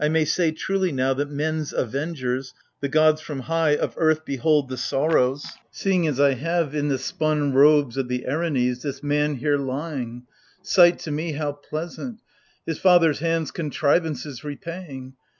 1 0.01 0.11
may 0.11 0.25
say 0.25 0.49
truly, 0.49 0.91
now, 0.91 1.13
that 1.13 1.29
men's 1.29 1.71
avengers, 1.71 2.55
The 2.79 2.89
gods 2.89 3.21
from 3.21 3.41
high, 3.41 3.75
of 3.75 3.93
earth 3.97 4.25
behold 4.25 4.67
the 4.67 4.75
sorrows— 4.75 5.45
Seeing, 5.71 6.07
as 6.07 6.19
I 6.19 6.33
have, 6.33 6.73
i' 6.75 6.81
the 6.81 6.97
spun 6.97 7.53
robes 7.53 7.97
of 7.97 8.07
the 8.07 8.25
Erinues, 8.27 8.81
This 8.81 9.03
man 9.03 9.35
here 9.35 9.59
lying,— 9.59 10.23
sight 10.75 10.97
to 11.01 11.11
me 11.11 11.33
how 11.33 11.51
pleasant!— 11.51 12.19
His 12.65 12.79
father's 12.79 13.19
hands' 13.19 13.51
contrivances 13.51 14.43
repaying. 14.43 15.13